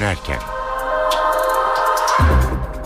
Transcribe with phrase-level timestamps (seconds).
[0.00, 0.38] dönerken.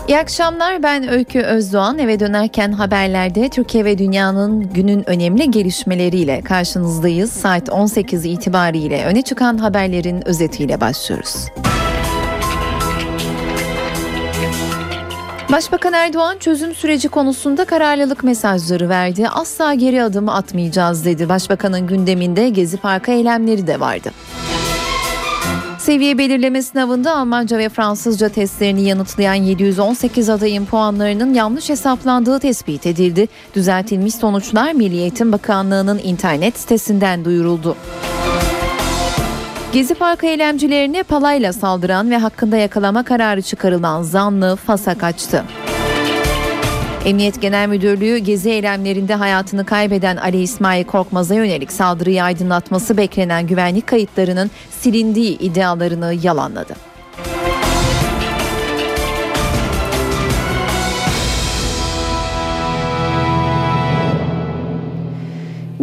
[0.07, 7.31] İyi akşamlar ben Öykü Özdoğan eve dönerken haberlerde Türkiye ve dünyanın günün önemli gelişmeleriyle karşınızdayız.
[7.31, 11.35] Saat 18 itibariyle öne çıkan haberlerin özetiyle başlıyoruz.
[15.51, 19.29] Başbakan Erdoğan çözüm süreci konusunda kararlılık mesajları verdi.
[19.29, 21.29] Asla geri adım atmayacağız dedi.
[21.29, 24.11] Başbakanın gündeminde Gezi Parkı eylemleri de vardı.
[25.85, 33.27] Seviye belirleme sınavında Almanca ve Fransızca testlerini yanıtlayan 718 adayın puanlarının yanlış hesaplandığı tespit edildi.
[33.55, 37.75] Düzeltilmiş sonuçlar Milli Eğitim Bakanlığı'nın internet sitesinden duyuruldu.
[39.73, 45.43] Gezi Parkı eylemcilerine palayla saldıran ve hakkında yakalama kararı çıkarılan zanlı Fas'a kaçtı.
[47.05, 53.87] Emniyet Genel Müdürlüğü gezi eylemlerinde hayatını kaybeden Ali İsmail Korkmaz'a yönelik saldırıyı aydınlatması beklenen güvenlik
[53.87, 56.94] kayıtlarının silindiği iddialarını yalanladı.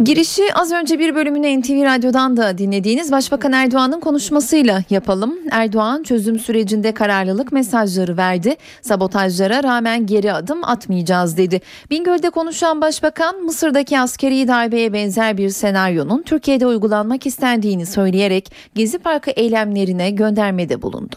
[0.05, 5.37] Girişi az önce bir bölümünü NTV Radyo'dan da dinlediğiniz Başbakan Erdoğan'ın konuşmasıyla yapalım.
[5.51, 8.55] Erdoğan çözüm sürecinde kararlılık mesajları verdi.
[8.81, 11.61] Sabotajlara rağmen geri adım atmayacağız dedi.
[11.89, 19.31] Bingöl'de konuşan Başbakan Mısır'daki askeri darbeye benzer bir senaryonun Türkiye'de uygulanmak istendiğini söyleyerek Gezi Parkı
[19.31, 21.15] eylemlerine göndermede bulundu.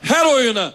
[0.00, 0.72] Her oyuna,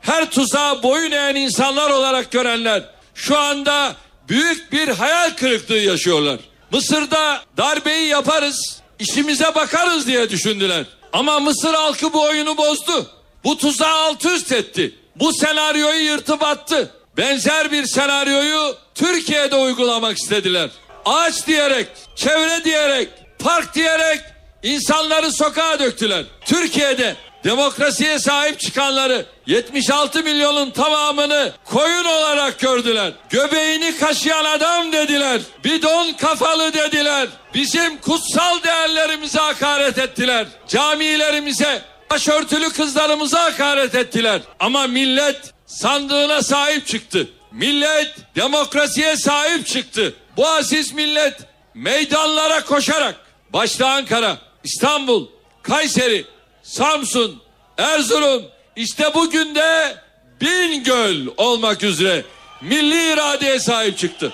[0.00, 2.82] her tuzağa boyun eğen insanlar olarak görenler
[3.14, 3.96] şu anda
[4.28, 6.53] büyük bir hayal kırıklığı yaşıyorlar.
[6.74, 10.84] Mısır'da darbeyi yaparız, işimize bakarız diye düşündüler.
[11.12, 13.10] Ama Mısır halkı bu oyunu bozdu.
[13.44, 14.94] Bu tuzağı alt üst etti.
[15.16, 16.90] Bu senaryoyu yırtıp attı.
[17.16, 20.70] Benzer bir senaryoyu Türkiye'de uygulamak istediler.
[21.04, 23.08] Ağaç diyerek, çevre diyerek,
[23.38, 24.20] park diyerek
[24.62, 26.24] insanları sokağa döktüler.
[26.46, 33.12] Türkiye'de demokrasiye sahip çıkanları 76 milyonun tamamını koyun olarak gördüler.
[33.30, 35.40] Göbeğini kaşıyan adam dediler.
[35.64, 37.28] Bidon kafalı dediler.
[37.54, 40.46] Bizim kutsal değerlerimize hakaret ettiler.
[40.68, 44.40] Camilerimize, başörtülü kızlarımıza hakaret ettiler.
[44.60, 47.28] Ama millet sandığına sahip çıktı.
[47.52, 50.14] Millet demokrasiye sahip çıktı.
[50.36, 51.34] Bu aziz millet
[51.74, 53.14] meydanlara koşarak
[53.52, 55.26] başta Ankara, İstanbul,
[55.62, 56.24] Kayseri,
[56.64, 57.42] Samsun,
[57.78, 58.42] Erzurum
[58.76, 59.96] işte bugün de
[60.40, 62.24] Bingöl olmak üzere
[62.60, 64.32] milli iradeye sahip çıktı.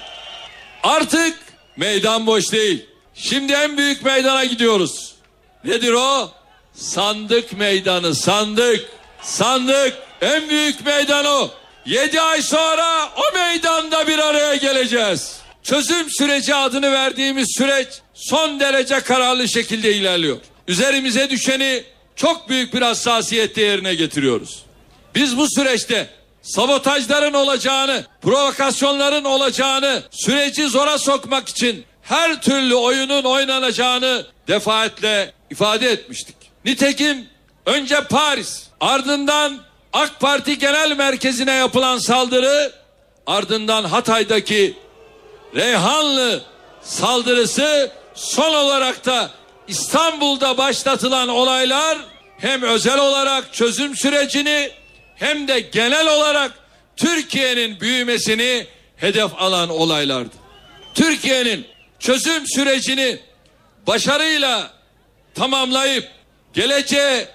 [0.83, 1.39] Artık
[1.77, 2.87] meydan boş değil.
[3.15, 5.15] Şimdi en büyük meydana gidiyoruz.
[5.65, 6.33] Nedir o?
[6.75, 8.89] Sandık meydanı, sandık.
[9.23, 11.51] Sandık en büyük meydan o.
[11.87, 15.41] Yedi ay sonra o meydanda bir araya geleceğiz.
[15.63, 20.37] Çözüm süreci adını verdiğimiz süreç son derece kararlı şekilde ilerliyor.
[20.69, 21.85] Üzerimize düşeni
[22.21, 24.63] çok büyük bir hassasiyetle yerine getiriyoruz.
[25.15, 26.11] Biz bu süreçte
[26.43, 36.37] sabotajların olacağını, provokasyonların olacağını, süreci zora sokmak için her türlü oyunun oynanacağını defaatle ifade etmiştik.
[36.65, 37.27] Nitekim
[37.67, 39.59] önce Paris, ardından
[39.93, 42.73] AK Parti Genel Merkezi'ne yapılan saldırı,
[43.27, 44.77] ardından Hatay'daki
[45.55, 46.43] Reyhanlı
[46.83, 49.31] saldırısı, son olarak da
[49.71, 51.99] İstanbul'da başlatılan olaylar
[52.39, 54.71] hem özel olarak çözüm sürecini
[55.17, 56.53] hem de genel olarak
[56.97, 58.67] Türkiye'nin büyümesini
[58.97, 60.35] hedef alan olaylardı.
[60.95, 61.67] Türkiye'nin
[61.99, 63.19] çözüm sürecini
[63.87, 64.71] başarıyla
[65.35, 66.09] tamamlayıp
[66.55, 67.29] geleceğe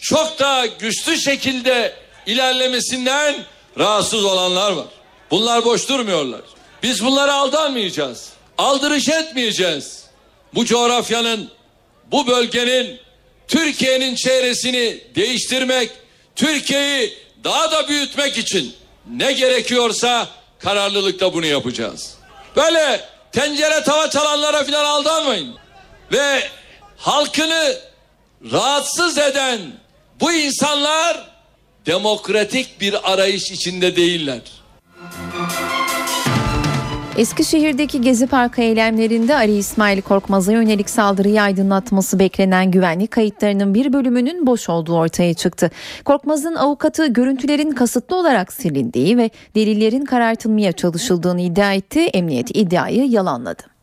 [0.00, 1.96] çok daha güçlü şekilde
[2.26, 3.34] ilerlemesinden
[3.78, 4.86] rahatsız olanlar var.
[5.30, 6.40] Bunlar boş durmuyorlar.
[6.82, 8.28] Biz bunlara aldanmayacağız.
[8.58, 10.04] Aldırış etmeyeceğiz.
[10.54, 11.50] Bu coğrafyanın,
[12.10, 13.00] bu bölgenin,
[13.48, 15.90] Türkiye'nin çevresini değiştirmek,
[16.36, 18.74] Türkiye'yi daha da büyütmek için
[19.10, 20.28] ne gerekiyorsa
[20.58, 22.14] kararlılıkla bunu yapacağız.
[22.56, 23.00] Böyle
[23.32, 25.54] tencere tava çalanlara filan aldanmayın.
[26.12, 26.48] Ve
[26.96, 27.76] halkını
[28.52, 29.60] rahatsız eden
[30.20, 31.30] bu insanlar
[31.86, 34.40] demokratik bir arayış içinde değiller.
[37.18, 44.46] Eskişehir'deki Gezi Parkı eylemlerinde Ali İsmail Korkmaz'a yönelik saldırıyı aydınlatması beklenen güvenlik kayıtlarının bir bölümünün
[44.46, 45.70] boş olduğu ortaya çıktı.
[46.04, 52.00] Korkmaz'ın avukatı görüntülerin kasıtlı olarak silindiği ve delillerin karartılmaya çalışıldığını iddia etti.
[52.00, 53.73] Emniyet iddiayı yalanladı.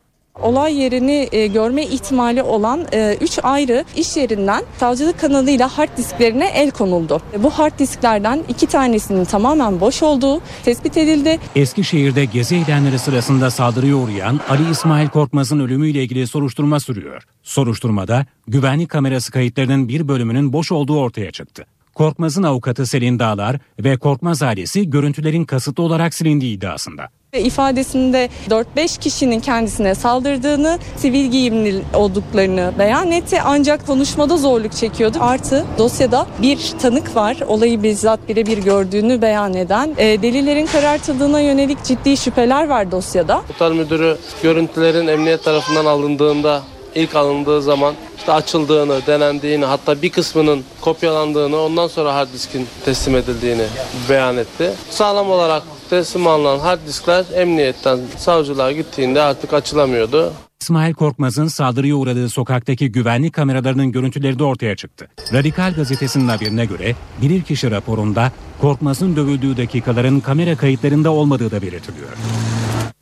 [0.41, 2.87] Olay yerini e, görme ihtimali olan
[3.21, 7.21] 3 e, ayrı iş yerinden savcılık kanalıyla hard disklerine el konuldu.
[7.37, 11.39] Bu hard disklerden iki tanesinin tamamen boş olduğu tespit edildi.
[11.55, 17.23] Eskişehir'de gezi eylemleri sırasında saldırıya uğrayan Ali İsmail Korkmaz'ın ölümüyle ilgili soruşturma sürüyor.
[17.43, 21.65] Soruşturmada güvenlik kamerası kayıtlarının bir bölümünün boş olduğu ortaya çıktı.
[21.93, 27.09] Korkmaz'ın avukatı Selin Dağlar ve Korkmaz ailesi görüntülerin kasıtlı olarak silindiği iddiasında.
[27.39, 33.41] İfadesinde 4-5 kişinin kendisine saldırdığını, sivil giyimli olduklarını beyan etti.
[33.45, 35.17] Ancak konuşmada zorluk çekiyordu.
[35.21, 37.37] Artı dosyada bir tanık var.
[37.47, 39.95] Olayı bizzat birebir gördüğünü beyan eden.
[39.97, 43.41] E, delillerin karartıldığına yönelik ciddi şüpheler var dosyada.
[43.47, 46.61] Muhtar müdürü görüntülerin emniyet tarafından alındığında
[46.95, 53.15] ilk alındığı zaman işte açıldığını, denendiğini hatta bir kısmının kopyalandığını ondan sonra hard diskin teslim
[53.15, 53.65] edildiğini
[54.09, 54.71] beyan etti.
[54.89, 60.33] Sağlam olarak teslim alınan hard diskler emniyetten savcılığa gittiğinde artık açılamıyordu.
[60.61, 65.07] İsmail Korkmaz'ın saldırıya uğradığı sokaktaki güvenlik kameralarının görüntüleri de ortaya çıktı.
[65.33, 72.09] Radikal gazetesinin haberine göre bilirkişi raporunda Korkmaz'ın dövüldüğü dakikaların kamera kayıtlarında olmadığı da belirtiliyor.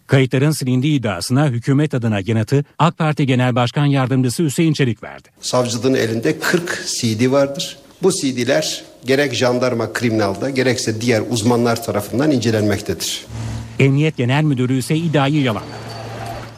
[0.09, 5.29] Kayıtların silindiği iddiasına hükümet adına yanıtı AK Parti Genel Başkan Yardımcısı Hüseyin Çelik verdi.
[5.41, 7.77] Savcılığın elinde 40 CD vardır.
[8.03, 13.25] Bu CD'ler gerek jandarma kriminalda gerekse diğer uzmanlar tarafından incelenmektedir.
[13.79, 15.89] Emniyet Genel Müdürü ise iddiayı yalanladı.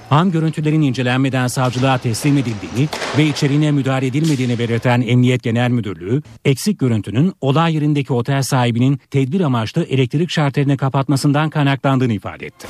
[0.09, 6.79] Ham görüntülerin incelenmeden savcılığa teslim edildiğini ve içeriğine müdahale edilmediğini belirten Emniyet Genel Müdürlüğü, eksik
[6.79, 12.67] görüntünün olay yerindeki otel sahibinin tedbir amaçlı elektrik şarterini kapatmasından kaynaklandığını ifade etti.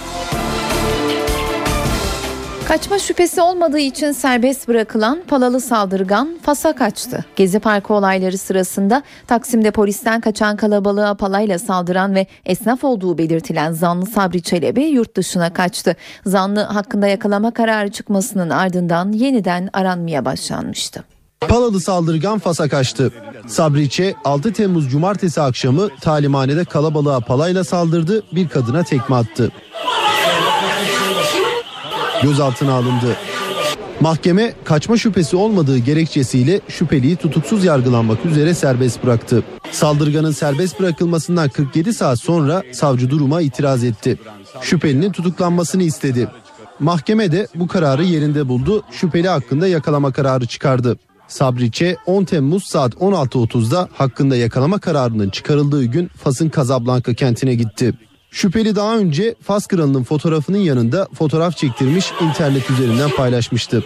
[2.72, 7.26] Kaçma şüphesi olmadığı için serbest bırakılan palalı saldırgan Fas'a kaçtı.
[7.36, 14.06] Gezi Parkı olayları sırasında Taksim'de polisten kaçan kalabalığa palayla saldıran ve esnaf olduğu belirtilen zanlı
[14.06, 15.96] Sabri Çelebi yurt dışına kaçtı.
[16.26, 21.04] Zanlı hakkında yakalama kararı çıkmasının ardından yeniden aranmaya başlanmıştı.
[21.40, 23.12] Palalı saldırgan Fas'a kaçtı.
[23.48, 29.52] Sabriçe 6 Temmuz Cumartesi akşamı talimhanede kalabalığa palayla saldırdı, bir kadına tekme attı.
[32.24, 33.18] Gözaltına alındı.
[34.00, 39.44] Mahkeme kaçma şüphesi olmadığı gerekçesiyle şüpheliyi tutuksuz yargılanmak üzere serbest bıraktı.
[39.72, 44.20] Saldırganın serbest bırakılmasından 47 saat sonra savcı duruma itiraz etti.
[44.62, 46.28] Şüphelinin tutuklanmasını istedi.
[46.80, 48.84] Mahkeme de bu kararı yerinde buldu.
[48.92, 50.98] Şüpheli hakkında yakalama kararı çıkardı.
[51.28, 57.94] Sabriçe 10 Temmuz saat 16.30'da hakkında yakalama kararının çıkarıldığı gün Fas'ın Kazablanka kentine gitti.
[58.32, 63.84] Şüpheli daha önce Fas kralının fotoğrafının yanında fotoğraf çektirmiş internet üzerinden paylaşmıştı.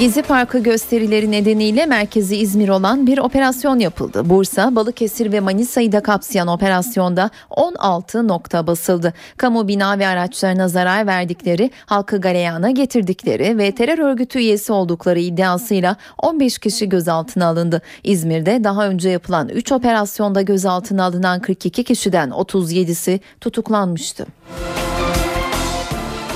[0.00, 4.30] Gezi Parkı gösterileri nedeniyle merkezi İzmir olan bir operasyon yapıldı.
[4.30, 9.12] Bursa, Balıkesir ve Manisa'yı da kapsayan operasyonda 16 nokta basıldı.
[9.36, 15.96] Kamu bina ve araçlarına zarar verdikleri, halkı galeyana getirdikleri ve terör örgütü üyesi oldukları iddiasıyla
[16.18, 17.82] 15 kişi gözaltına alındı.
[18.04, 24.26] İzmir'de daha önce yapılan 3 operasyonda gözaltına alınan 42 kişiden 37'si tutuklanmıştı.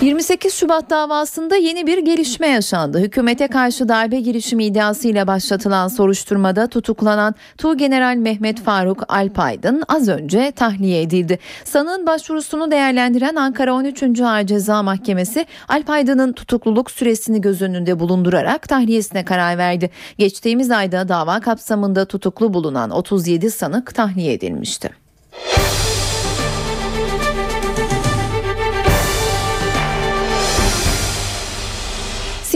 [0.02, 2.98] 28 Şubat davasında yeni bir gelişme yaşandı.
[2.98, 11.02] Hükümete karşı darbe girişimi iddiasıyla başlatılan soruşturmada tutuklanan Tuğgeneral Mehmet Faruk Alpaydın az önce tahliye
[11.02, 11.38] edildi.
[11.64, 14.20] Sanığın başvurusunu değerlendiren Ankara 13.
[14.20, 19.90] Ağır Ceza Mahkemesi Alpaydın'ın tutukluluk süresini göz önünde bulundurarak tahliyesine karar verdi.
[20.19, 25.06] Geçtiğimiz ayda dava kapsamında tutuklu bulunan 37 sanık tahliye edilmişti.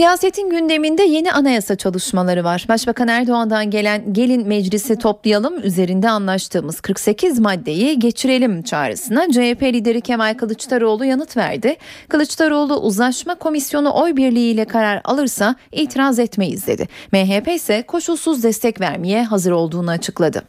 [0.01, 2.65] Siyasetin gündeminde yeni anayasa çalışmaları var.
[2.69, 10.37] Başbakan Erdoğan'dan gelen gelin meclisi toplayalım üzerinde anlaştığımız 48 maddeyi geçirelim çağrısına CHP lideri Kemal
[10.37, 11.77] Kılıçdaroğlu yanıt verdi.
[12.09, 16.87] Kılıçdaroğlu uzlaşma komisyonu oy birliğiyle karar alırsa itiraz etmeyiz dedi.
[17.11, 20.43] MHP ise koşulsuz destek vermeye hazır olduğunu açıkladı.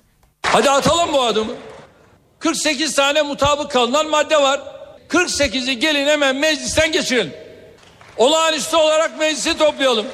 [0.47, 1.53] Hadi atalım bu adımı.
[2.39, 4.61] 48 tane mutabık kalınan madde var.
[5.09, 7.42] 48'i gelin hemen meclisten geçirelim.
[8.17, 10.07] Olağanüstü olarak meclisi toplayalım.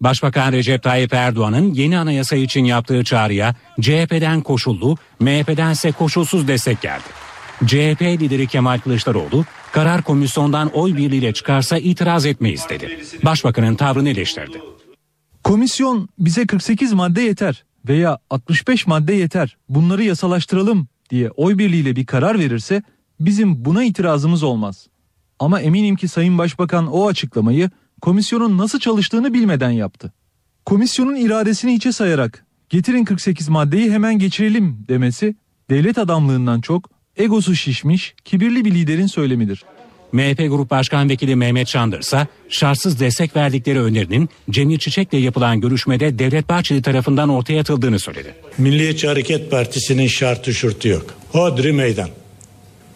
[0.00, 6.80] Başbakan Recep Tayyip Erdoğan'ın yeni anayasa için yaptığı çağrıya CHP'den koşullu, MHP'den ise koşulsuz destek
[6.80, 7.04] geldi.
[7.66, 13.04] CHP lideri Kemal Kılıçdaroğlu, karar komisyondan oy birliğiyle çıkarsa itiraz etmeyiz dedi.
[13.22, 14.60] Başbakanın tavrını eleştirdi.
[15.44, 22.06] Komisyon bize 48 madde yeter veya 65 madde yeter bunları yasalaştıralım diye oy birliğiyle bir
[22.06, 22.82] karar verirse
[23.20, 24.86] bizim buna itirazımız olmaz.
[25.40, 27.70] Ama eminim ki Sayın Başbakan o açıklamayı
[28.00, 30.12] komisyonun nasıl çalıştığını bilmeden yaptı.
[30.66, 35.34] Komisyonun iradesini içe sayarak getirin 48 maddeyi hemen geçirelim demesi
[35.70, 39.64] devlet adamlığından çok egosu şişmiş, kibirli bir liderin söylemidir.
[40.12, 46.18] MHP Grup Başkan Vekili Mehmet Şandır ise şartsız destek verdikleri önerinin Cemil Çiçek'le yapılan görüşmede
[46.18, 48.34] Devlet Bahçeli tarafından ortaya atıldığını söyledi.
[48.58, 51.14] Milliyetçi Hareket Partisi'nin şartı şurtu yok.
[51.32, 52.08] Hodri meydan.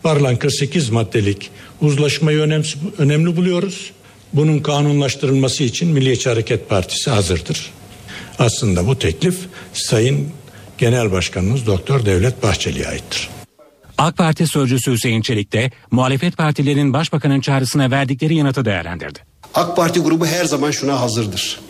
[0.04, 2.66] Varılan 48 maddelik uzlaşmayı önemli,
[2.98, 3.92] önemli buluyoruz.
[4.32, 7.70] Bunun kanunlaştırılması için Milliyetçi Hareket Partisi hazırdır.
[8.38, 9.38] Aslında bu teklif
[9.72, 10.28] Sayın
[10.78, 13.28] Genel Başkanımız Doktor Devlet Bahçeli'ye aittir.
[13.98, 19.18] AK Parti sözcüsü Hüseyin Çelik de muhalefet partilerinin başbakanın çağrısına verdikleri yanıtı değerlendirdi.
[19.54, 21.60] AK Parti grubu her zaman şuna hazırdır.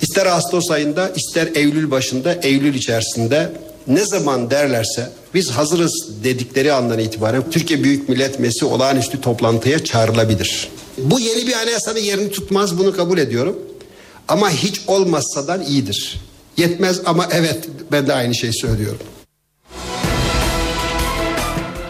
[0.00, 3.52] İster Ağustos ayında ister Eylül başında Eylül içerisinde
[3.86, 10.68] ne zaman derlerse biz hazırız dedikleri andan itibaren Türkiye Büyük Millet Meclisi olağanüstü toplantıya çağrılabilir.
[10.98, 13.58] Bu yeni bir anayasanın yerini tutmaz bunu kabul ediyorum.
[14.28, 16.20] Ama hiç olmazsadan iyidir.
[16.56, 19.00] Yetmez ama evet ben de aynı şeyi söylüyorum.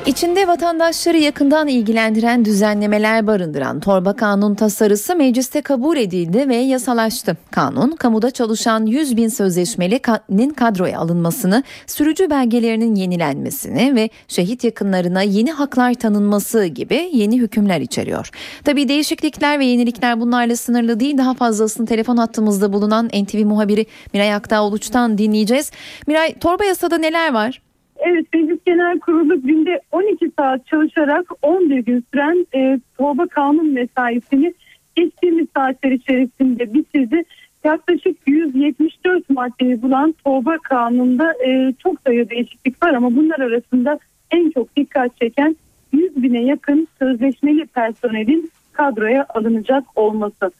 [0.07, 7.37] İçinde vatandaşları yakından ilgilendiren düzenlemeler barındıran torba kanun tasarısı mecliste kabul edildi ve yasalaştı.
[7.51, 15.53] Kanun, kamuda çalışan 100 bin sözleşmelinin kadroya alınmasını, sürücü belgelerinin yenilenmesini ve şehit yakınlarına yeni
[15.53, 18.31] haklar tanınması gibi yeni hükümler içeriyor.
[18.65, 21.19] Tabii değişiklikler ve yenilikler bunlarla sınırlı değil.
[21.19, 25.71] Daha fazlasını telefon hattımızda bulunan NTV muhabiri Miray Aktağ Uluç'tan dinleyeceğiz.
[26.07, 27.70] Miray, torba yasada neler var?
[28.01, 34.55] Evet Meclis Genel Kurulu günde 12 saat çalışarak 11 gün süren e, torba kanun mesaisini
[34.97, 37.23] geçtiğimiz saatler içerisinde bitirdi.
[37.65, 43.99] Yaklaşık 174 maddeyi bulan torba kanunda e, çok sayıda değişiklik var ama bunlar arasında
[44.31, 45.57] en çok dikkat çeken
[45.93, 50.51] 100 bine yakın sözleşmeli personelin kadroya alınacak olması.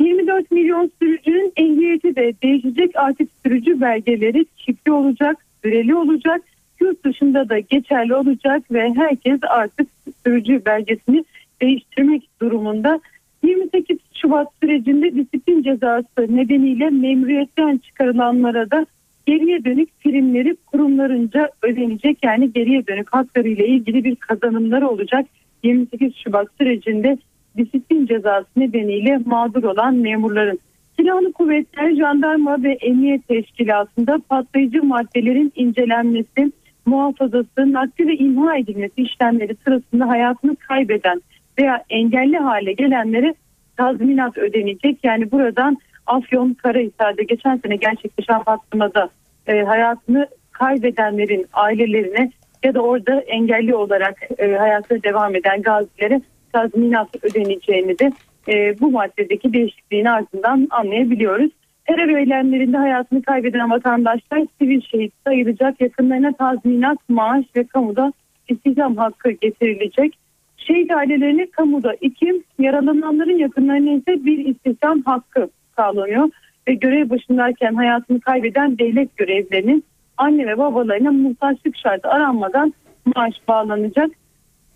[0.00, 6.42] 24 milyon sürücünün ehliyeti de değişecek artık sürücü belgeleri çiftli olacak, süreli olacak
[6.80, 9.88] yurt dışında da geçerli olacak ve herkes artık
[10.24, 11.24] sürücü belgesini
[11.62, 13.00] değiştirmek durumunda.
[13.42, 18.86] 28 Şubat sürecinde disiplin cezası nedeniyle memuriyetten çıkarılanlara da
[19.26, 22.18] geriye dönük primleri kurumlarınca ödenecek.
[22.24, 25.26] Yani geriye dönük hakları ile ilgili bir kazanımları olacak.
[25.62, 27.18] 28 Şubat sürecinde
[27.56, 30.58] disiplin cezası nedeniyle mağdur olan memurların.
[30.96, 36.52] Silahlı kuvvetler, jandarma ve emniyet teşkilatında patlayıcı maddelerin incelenmesi,
[36.86, 41.22] muhafazası, nakli ve imha edilmesi işlemleri sırasında hayatını kaybeden
[41.58, 43.34] veya engelli hale gelenlere
[43.76, 44.98] tazminat ödenecek.
[45.02, 49.08] Yani buradan Afyon Karahisar'da geçen sene gerçekleşen patlamada
[49.46, 52.30] e, hayatını kaybedenlerin ailelerine
[52.64, 56.20] ya da orada engelli olarak e, hayatına devam eden gazilere
[56.52, 58.12] tazminat ödeneceğini de
[58.48, 61.50] e, bu maddedeki değişikliğin ardından anlayabiliyoruz.
[61.86, 65.80] Terör eylemlerinde hayatını kaybeden vatandaşlar sivil şehit sayılacak.
[65.80, 68.12] Yakınlarına tazminat, maaş ve kamuda
[68.48, 70.18] istihdam hakkı getirilecek.
[70.56, 76.30] Şehit ailelerine kamuda iki, yaralananların yakınlarına ise bir istihdam hakkı sağlanıyor.
[76.68, 79.84] Ve görev başındayken hayatını kaybeden devlet görevlilerinin
[80.16, 82.74] anne ve babalarına muhtaçlık şartı aranmadan
[83.16, 84.10] maaş bağlanacak.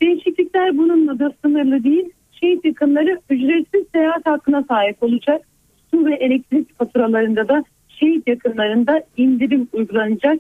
[0.03, 2.11] Değişiklikler bununla da sınırlı değil.
[2.41, 5.48] Şehit yakınları ücretsiz seyahat hakkına sahip olacak
[5.91, 10.39] su ve elektrik faturalarında da şehit yakınlarında indirim uygulanacak.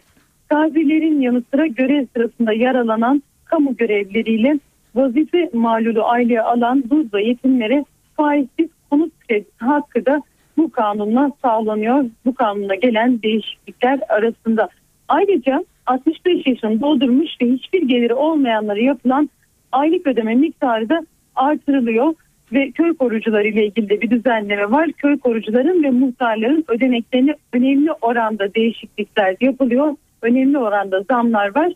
[0.48, 4.58] Gazilerin yanı sıra görev sırasında yaralanan kamu görevlileriyle
[4.94, 7.84] vazife malulu aileye alan ve yetimlere
[8.16, 10.22] faizsiz konut kredisi hakkı da
[10.56, 12.04] bu kanunla sağlanıyor.
[12.24, 14.68] Bu kanuna gelen değişiklikler arasında.
[15.08, 19.30] Ayrıca 65 yaşını doldurmuş ve hiçbir geliri olmayanlara yapılan
[19.72, 22.14] aylık ödeme miktarı da artırılıyor
[22.52, 24.92] ve köy korucuları ile ilgili de bir düzenleme var.
[24.92, 29.96] Köy korucuların ve muhtarların ödeneklerine önemli oranda değişiklikler yapılıyor.
[30.22, 31.72] Önemli oranda zamlar var.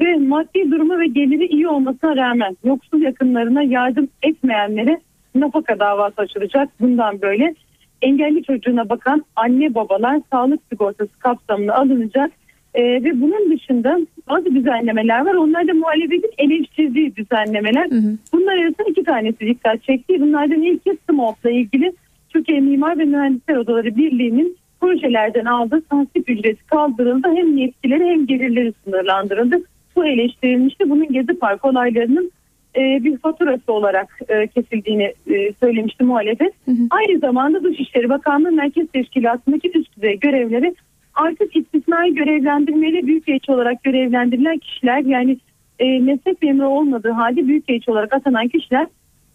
[0.00, 5.00] Ve maddi durumu ve geliri iyi olmasına rağmen yoksul yakınlarına yardım etmeyenlere
[5.34, 6.68] nafaka davası açılacak.
[6.80, 7.54] Bundan böyle
[8.02, 12.32] engelli çocuğuna bakan anne babalar sağlık sigortası kapsamına alınacak.
[12.74, 13.98] Ee, ve bunun dışında
[14.28, 15.34] bazı düzenlemeler var.
[15.34, 17.90] Onlar da muhalefetin eleştirdiği düzenlemeler.
[17.90, 18.16] Hı hı.
[18.32, 20.20] Bunlar arasında iki tanesi dikkat çekti.
[20.20, 21.92] Bunlardan ilki SMOP'la ilgili
[22.28, 27.28] Türkiye Mimar ve Mühendisler Odaları Birliği'nin projelerden aldığı tasdik ücreti kaldırıldı.
[27.34, 29.56] Hem yetkileri hem gelirleri sınırlandırıldı.
[29.96, 30.90] Bu eleştirilmişti.
[30.90, 32.30] Bunun Gezi Park olaylarının
[32.76, 36.52] e, bir faturası olarak e, kesildiğini e, söylemişti muhalefet.
[36.64, 36.86] Hı hı.
[36.90, 40.74] Aynı zamanda Dışişleri Bakanlığı Merkez Teşkilatı'ndaki üst düzey görevleri
[41.20, 45.38] artık istisnai görevlendirmeyle büyükelçi olarak görevlendirilen kişiler yani
[45.78, 48.86] e, meslek memuru olmadığı halde büyükelçi olarak atanan kişiler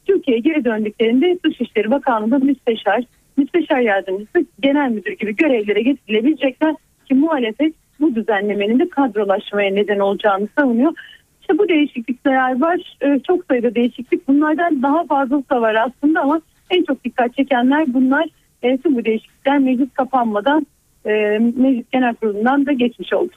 [0.05, 3.03] Türkiye'ye geri döndüklerinde Dışişleri Bakanlığı'nda müsteşar,
[3.37, 6.75] müsteşar yardımcısı, genel müdür gibi görevlere getirilebilecekler
[7.05, 10.93] ki muhalefet bu düzenlemenin de kadrolaşmaya neden olacağını savunuyor.
[11.41, 12.97] İşte bu değişiklikler var.
[13.01, 14.27] Ee, çok sayıda değişiklik.
[14.27, 18.25] Bunlardan daha fazlası da var aslında ama en çok dikkat çekenler bunlar.
[18.63, 20.65] E, tüm bu değişiklikler meclis kapanmadan
[21.05, 23.31] e, Meclis Genel Kurulu'ndan da geçmiş oldu.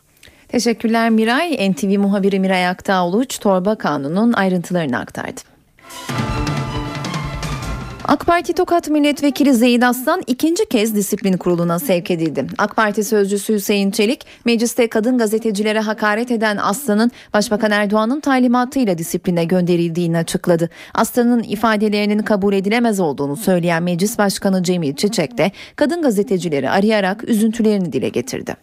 [0.48, 1.70] Teşekkürler Miray.
[1.70, 5.40] NTV muhabiri Miray Aktağ Uluç torba kanunun ayrıntılarını aktardı.
[8.08, 12.46] AK Parti Tokat Milletvekili Zeyid Aslan ikinci kez disiplin kuruluna sevk edildi.
[12.58, 19.44] AK Parti sözcüsü Hüseyin Çelik, mecliste kadın gazetecilere hakaret eden Aslan'ın Başbakan Erdoğan'ın talimatıyla disipline
[19.44, 20.70] gönderildiğini açıkladı.
[20.94, 27.92] Aslan'ın ifadelerinin kabul edilemez olduğunu söyleyen Meclis Başkanı Cemil Çiçek de kadın gazetecileri arayarak üzüntülerini
[27.92, 28.56] dile getirdi.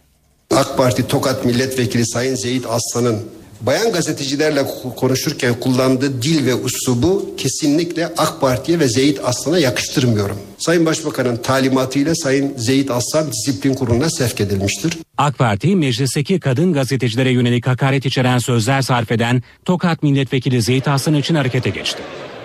[0.50, 3.18] AK Parti Tokat Milletvekili Sayın Zeyit Aslan'ın
[3.60, 10.36] bayan gazetecilerle konuşurken kullandığı dil ve uslubu kesinlikle AK Parti'ye ve Zeyit Aslan'a yakıştırmıyorum.
[10.58, 14.92] Sayın Başbakan'ın talimatıyla Sayın Zeyit Aslan disiplin kuruluna sevk edilmiştir.
[15.18, 21.14] AK Parti meclisteki kadın gazetecilere yönelik hakaret içeren sözler sarf eden Tokat Milletvekili Zeyt Aslan
[21.14, 22.02] için harekete geçti.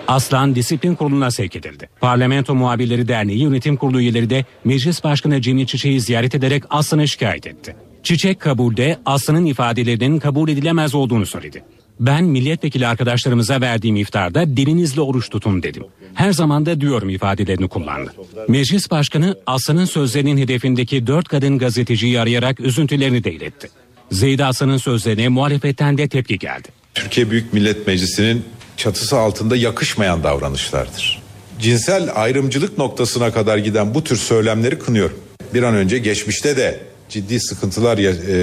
[0.08, 1.88] Aslan disiplin kuruluna sevk edildi.
[2.00, 7.46] Parlamento Muhabirleri Derneği Yönetim Kurulu üyeleri de Meclis Başkanı Cemil Çiçek'i ziyaret ederek Aslan'ı şikayet
[7.46, 7.76] etti.
[8.02, 11.64] Çiçek kabulde Aslan'ın ifadelerinin kabul edilemez olduğunu söyledi.
[12.00, 15.84] Ben milletvekili arkadaşlarımıza verdiğim iftarda dilinizle oruç tutun dedim.
[16.14, 18.12] Her zaman da diyorum ifadelerini kullandı.
[18.48, 23.70] Meclis Başkanı Aslan'ın sözlerinin hedefindeki dört kadın gazeteciyi arayarak üzüntülerini de iletti.
[24.10, 26.68] Zeyda Aslan'ın sözlerine muhalefetten de tepki geldi.
[26.94, 28.44] Türkiye Büyük Millet Meclisi'nin
[28.76, 31.22] çatısı altında yakışmayan davranışlardır.
[31.60, 35.16] Cinsel ayrımcılık noktasına kadar giden bu tür söylemleri kınıyorum.
[35.54, 37.98] Bir an önce geçmişte de ciddi sıkıntılar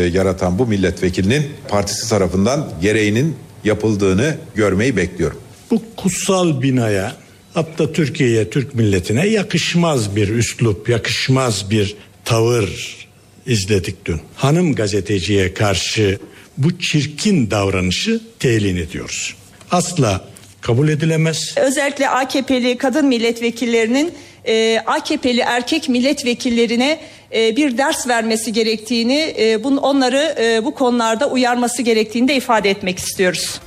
[0.05, 5.39] yaratan bu milletvekilinin partisi tarafından gereğinin yapıldığını görmeyi bekliyorum.
[5.71, 7.15] Bu kutsal binaya
[7.53, 11.95] hatta Türkiye'ye, Türk milletine yakışmaz bir üslup, yakışmaz bir
[12.25, 12.97] tavır
[13.45, 14.21] izledik dün.
[14.35, 16.19] Hanım gazeteciye karşı
[16.57, 19.35] bu çirkin davranışı telin ediyoruz.
[19.71, 20.25] Asla
[20.61, 21.55] kabul edilemez.
[21.57, 24.13] Özellikle AKP'li kadın milletvekillerinin
[24.50, 27.00] e, AKP'li erkek milletvekillerine
[27.36, 32.70] e, bir ders vermesi gerektiğini, e, bun, onları e, bu konularda uyarması gerektiğini de ifade
[32.70, 33.62] etmek istiyoruz.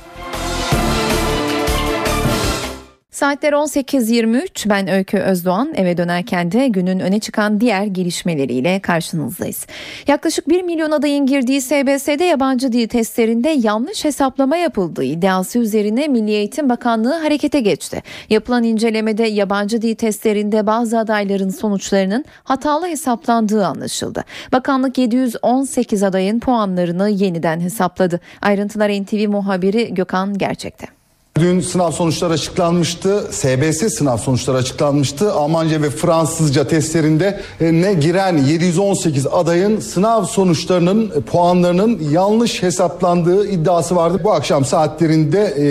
[3.13, 9.67] Saatler 18.23 ben Öykü Özdoğan eve dönerken de günün öne çıkan diğer gelişmeleriyle karşınızdayız.
[10.07, 16.31] Yaklaşık 1 milyon adayın girdiği SBS'de yabancı dil testlerinde yanlış hesaplama yapıldığı iddiası üzerine Milli
[16.31, 18.03] Eğitim Bakanlığı harekete geçti.
[18.29, 24.23] Yapılan incelemede yabancı dil testlerinde bazı adayların sonuçlarının hatalı hesaplandığı anlaşıldı.
[24.51, 28.19] Bakanlık 718 adayın puanlarını yeniden hesapladı.
[28.41, 31.02] Ayrıntılar NTV muhabiri Gökhan Gerçek'te.
[31.39, 33.27] Dün sınav sonuçları açıklanmıştı.
[33.31, 35.33] SBS sınav sonuçları açıklanmıştı.
[35.33, 44.21] Almanca ve Fransızca testlerinde ne giren 718 adayın sınav sonuçlarının puanlarının yanlış hesaplandığı iddiası vardı.
[44.23, 45.65] Bu akşam saatlerinde e,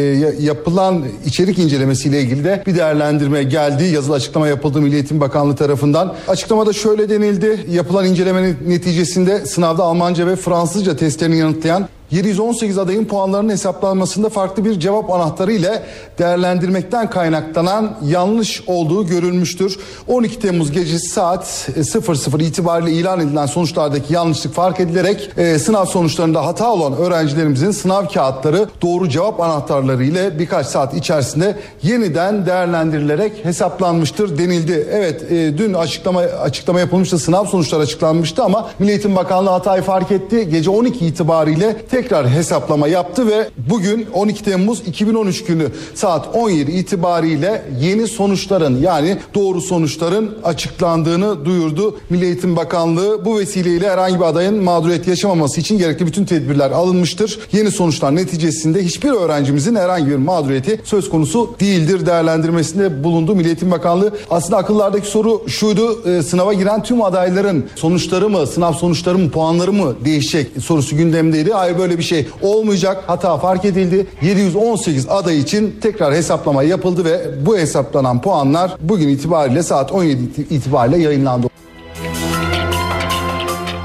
[0.44, 3.84] yapılan içerik incelemesiyle ilgili de bir değerlendirme geldi.
[3.84, 6.14] Yazılı açıklama yapıldı Milli Eğitim Bakanlığı tarafından.
[6.28, 7.66] Açıklamada şöyle denildi.
[7.70, 14.80] Yapılan incelemenin neticesinde sınavda Almanca ve Fransızca testlerini yanıtlayan 718 adayın puanlarının hesaplanmasında farklı bir
[14.80, 15.82] cevap anahtarı ile
[16.18, 19.78] değerlendirmekten kaynaklanan yanlış olduğu görülmüştür.
[20.08, 26.46] 12 Temmuz gecesi saat 00 itibariyle ilan edilen sonuçlardaki yanlışlık fark edilerek e, sınav sonuçlarında
[26.46, 34.38] hata olan öğrencilerimizin sınav kağıtları doğru cevap anahtarları ile birkaç saat içerisinde yeniden değerlendirilerek hesaplanmıştır
[34.38, 34.88] denildi.
[34.90, 40.12] Evet e, dün açıklama açıklama yapılmıştı sınav sonuçları açıklanmıştı ama Milli Eğitim Bakanlığı hatayı fark
[40.12, 40.48] etti.
[40.50, 47.62] Gece 12 itibariyle tekrar hesaplama yaptı ve bugün 12 Temmuz 2013 günü saat 17 itibariyle
[47.80, 51.98] yeni sonuçların yani doğru sonuçların açıklandığını duyurdu.
[52.10, 57.38] Milli Eğitim Bakanlığı bu vesileyle herhangi bir adayın mağduriyet yaşamaması için gerekli bütün tedbirler alınmıştır.
[57.52, 63.70] Yeni sonuçlar neticesinde hiçbir öğrencimizin herhangi bir mağduriyeti söz konusu değildir değerlendirmesinde bulundu Milli Eğitim
[63.70, 64.12] Bakanlığı.
[64.30, 69.72] Aslında akıllardaki soru şuydu e, sınava giren tüm adayların sonuçları mı sınav sonuçları mı puanları
[69.72, 71.52] mı değişecek sorusu gündemdeydi.
[71.52, 73.04] Hayır böyle bir şey olmayacak.
[73.06, 74.06] Hata fark edildi.
[74.22, 80.98] 718 aday için tekrar hesaplama yapıldı ve bu hesaplanan puanlar bugün itibariyle saat 17 itibariyle
[80.98, 81.46] yayınlandı.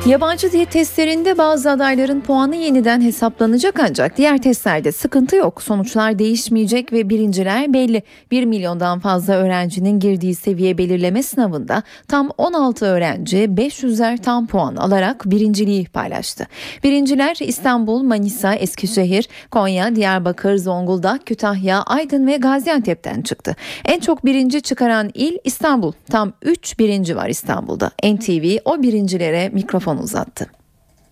[0.08, 5.62] Yabancı dil testlerinde bazı adayların puanı yeniden hesaplanacak ancak diğer testlerde sıkıntı yok.
[5.62, 8.04] Sonuçlar değişmeyecek ve birinciler belli.
[8.32, 15.26] 1 milyondan fazla öğrencinin girdiği seviye belirleme sınavında tam 16 öğrenci 500'er tam puan alarak
[15.26, 16.48] birinciliği paylaştı.
[16.84, 23.56] Birinciler İstanbul, Manisa, Eskişehir, Konya, Diyarbakır, Zonguldak, Kütahya, Aydın ve Gaziantep'ten çıktı.
[23.86, 25.92] En çok birinci çıkaran il İstanbul.
[26.12, 27.92] Tam 3 birinci var İstanbul'da.
[28.04, 30.48] NTV o birincilere mikrofon uzattı.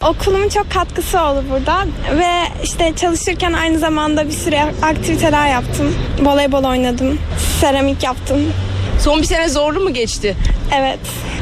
[0.04, 1.86] Okulumun çok katkısı oldu burada
[2.18, 2.30] ve
[2.64, 5.96] işte çalışırken aynı zamanda bir sürü aktiviteler yaptım.
[6.22, 7.20] Voleybol oynadım,
[7.62, 8.54] seramik yaptım.
[9.00, 10.36] Son bir sene zorlu mu geçti?
[10.80, 11.00] Evet,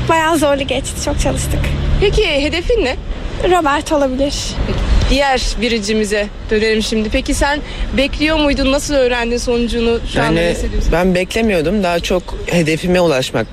[0.09, 1.59] bayağı zorlu geçti, çok çalıştık.
[2.01, 2.95] Peki hedefin ne?
[3.43, 4.35] Robert olabilir.
[4.67, 4.79] Peki.
[5.09, 7.09] diğer biricimize dönelim şimdi.
[7.09, 7.59] Peki sen
[7.97, 8.71] bekliyor muydun?
[8.71, 9.99] Nasıl öğrendin sonucunu?
[10.13, 10.91] Şu anda Yani hissediyorsun?
[10.91, 11.83] ben beklemiyordum.
[11.83, 13.47] Daha çok hedefime ulaşmak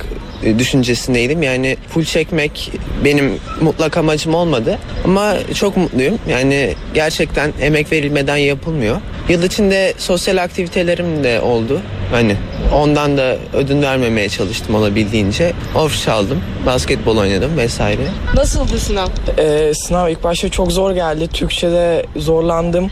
[0.58, 1.42] düşüncesindeydim.
[1.42, 2.72] Yani full çekmek
[3.04, 4.78] benim mutlak amacım olmadı.
[5.04, 6.18] Ama çok mutluyum.
[6.28, 9.00] Yani gerçekten emek verilmeden yapılmıyor.
[9.28, 11.80] Yıl içinde sosyal aktivitelerim de oldu.
[12.12, 12.36] Hani
[12.74, 15.52] ondan da ödün vermemeye çalıştım olabildiğince.
[15.74, 18.02] Of çaldım, basketbol oynadım vesaire.
[18.34, 19.06] Nasıldı sınav?
[19.38, 21.28] Ee, sınav ilk başta çok zor geldi.
[21.28, 22.90] Türkçe'de zorlandım.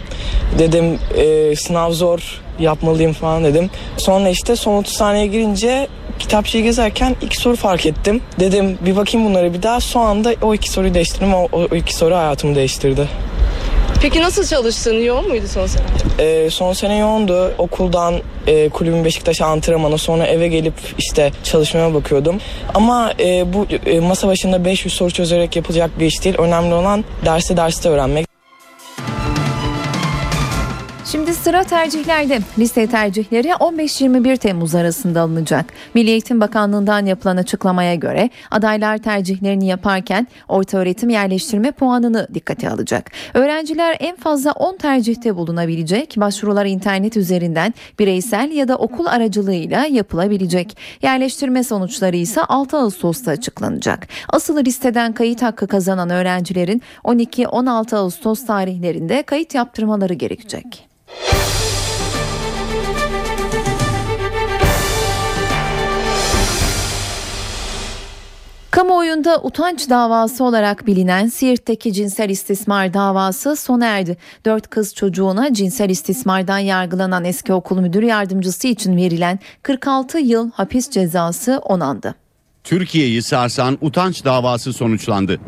[0.59, 3.71] Dedim e, sınav zor yapmalıyım falan dedim.
[3.97, 8.21] Sonra işte son 30 saniye girince kitapçıyı gezerken iki soru fark ettim.
[8.41, 9.81] Dedim bir bakayım bunları bir daha.
[9.81, 11.35] Son anda o iki soruyu değiştirdim.
[11.35, 13.09] O, o iki soru hayatımı değiştirdi.
[14.03, 14.95] Peki nasıl çalıştın?
[14.95, 15.85] Yoğun muydu son sene?
[16.19, 17.55] Ee, son sene yoğundu.
[17.59, 18.15] Okuldan
[18.47, 22.41] e, kulübün Beşiktaş antrenmanı sonra eve gelip işte çalışmaya bakıyordum.
[22.75, 26.37] Ama e, bu e, masa başında 500 soru çözerek yapılacak bir iş değil.
[26.39, 28.28] Önemli olan dersi derste öğrenmek.
[31.13, 32.39] Şimdi sıra tercihlerde.
[32.59, 35.67] Lise tercihleri 15-21 Temmuz arasında alınacak.
[35.95, 43.11] Milli Eğitim Bakanlığı'ndan yapılan açıklamaya göre adaylar tercihlerini yaparken ortaöğretim yerleştirme puanını dikkate alacak.
[43.35, 46.15] Öğrenciler en fazla 10 tercihte bulunabilecek.
[46.17, 50.79] Başvurular internet üzerinden bireysel ya da okul aracılığıyla yapılabilecek.
[51.03, 54.09] Yerleştirme sonuçları ise 6 Ağustos'ta açıklanacak.
[54.29, 60.89] Asıl listeden kayıt hakkı kazanan öğrencilerin 12-16 Ağustos tarihlerinde kayıt yaptırmaları gerekecek.
[68.71, 74.17] Kamuoyunda utanç davası olarak bilinen Siirt'teki cinsel istismar davası sona erdi.
[74.47, 80.91] Dört kız çocuğuna cinsel istismardan yargılanan eski okul müdür yardımcısı için verilen 46 yıl hapis
[80.91, 82.15] cezası onandı.
[82.65, 85.41] Türkiye'yi sarsan utanç davası sonuçlandı.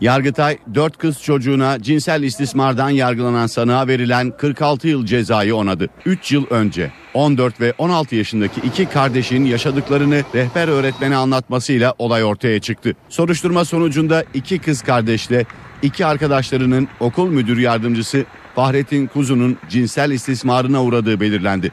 [0.00, 5.88] Yargıtay 4 kız çocuğuna cinsel istismardan yargılanan sanığa verilen 46 yıl cezayı onadı.
[6.06, 12.60] 3 yıl önce 14 ve 16 yaşındaki iki kardeşin yaşadıklarını rehber öğretmene anlatmasıyla olay ortaya
[12.60, 12.92] çıktı.
[13.08, 15.46] Soruşturma sonucunda iki kız kardeşle
[15.82, 21.72] iki arkadaşlarının okul müdür yardımcısı Fahrettin Kuzu'nun cinsel istismarına uğradığı belirlendi.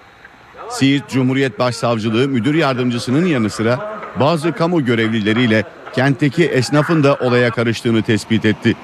[0.69, 5.63] Siirt Cumhuriyet Başsavcılığı müdür yardımcısının yanı sıra bazı kamu görevlileriyle
[5.95, 8.75] kentteki esnafın da olaya karıştığını tespit etti.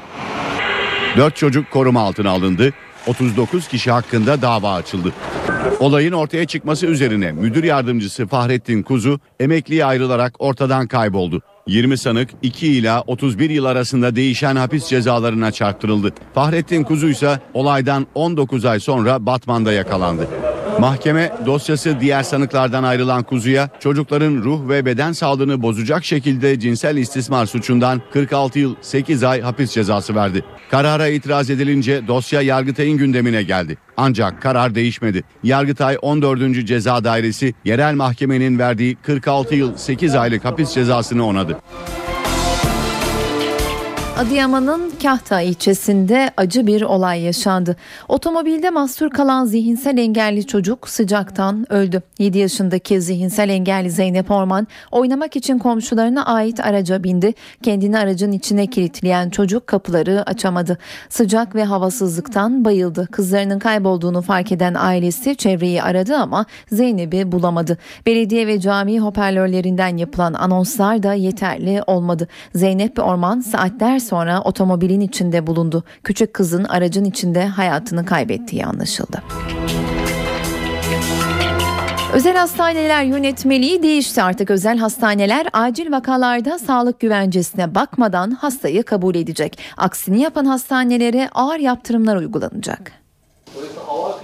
[1.17, 2.73] 4 çocuk koruma altına alındı.
[3.07, 5.13] 39 kişi hakkında dava açıldı.
[5.79, 11.41] Olayın ortaya çıkması üzerine müdür yardımcısı Fahrettin Kuzu emekliye ayrılarak ortadan kayboldu.
[11.67, 16.13] 20 sanık 2 ila 31 yıl arasında değişen hapis cezalarına çarptırıldı.
[16.33, 20.27] Fahrettin Kuzu ise olaydan 19 ay sonra Batman'da yakalandı.
[20.79, 27.45] Mahkeme dosyası diğer sanıklardan ayrılan Kuzu'ya çocukların ruh ve beden sağlığını bozacak şekilde cinsel istismar
[27.45, 30.43] suçundan 46 yıl 8 ay hapis cezası verdi.
[30.71, 33.77] Karara itiraz edilince dosya Yargıtay'ın gündemine geldi.
[33.97, 35.23] Ancak karar değişmedi.
[35.43, 36.67] Yargıtay 14.
[36.67, 41.57] Ceza Dairesi yerel mahkemenin verdiği 46 yıl 8 aylık hapis cezasını onadı.
[44.19, 47.75] Adıyaman'ın Kahta ilçesinde acı bir olay yaşandı.
[48.07, 52.01] Otomobilde mahsur kalan zihinsel engelli çocuk sıcaktan öldü.
[52.19, 57.33] 7 yaşındaki zihinsel engelli Zeynep Orman oynamak için komşularına ait araca bindi.
[57.63, 60.77] Kendini aracın içine kilitleyen çocuk kapıları açamadı.
[61.09, 63.07] Sıcak ve havasızlıktan bayıldı.
[63.11, 67.77] Kızlarının kaybolduğunu fark eden ailesi çevreyi aradı ama Zeynep'i bulamadı.
[68.05, 72.27] Belediye ve cami hoparlörlerinden yapılan anonslar da yeterli olmadı.
[72.55, 75.83] Zeynep Orman saatler sonra otomobilin içinde bulundu.
[76.03, 79.21] Küçük kızın aracın içinde hayatını kaybettiği anlaşıldı.
[82.13, 89.59] Özel hastaneler yönetmeliği değişti artık özel hastaneler acil vakalarda sağlık güvencesine bakmadan hastayı kabul edecek.
[89.77, 92.91] Aksini yapan hastanelere ağır yaptırımlar uygulanacak.